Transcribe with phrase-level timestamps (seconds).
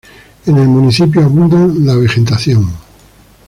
[0.47, 2.71] En el municipio abunda la vegetación.